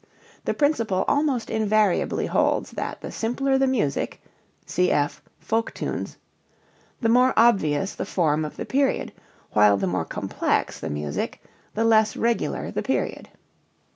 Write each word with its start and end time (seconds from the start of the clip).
The 0.45 0.55
principle 0.55 1.05
almost 1.07 1.51
invariably 1.51 2.25
holds 2.25 2.71
that 2.71 3.01
the 3.01 3.11
simpler 3.11 3.59
the 3.59 3.67
music 3.67 4.19
(cf. 4.65 5.19
folk 5.37 5.75
tunes) 5.75 6.17
the 7.01 7.07
more 7.07 7.35
obvious 7.37 7.93
the 7.93 8.03
form 8.07 8.43
of 8.43 8.57
the 8.57 8.65
period, 8.65 9.11
while 9.51 9.77
the 9.77 9.85
more 9.85 10.05
complex 10.05 10.79
the 10.79 10.89
music, 10.89 11.43
the 11.75 11.83
less 11.85 12.17
regular 12.17 12.71
the 12.71 12.81
period. 12.81 13.29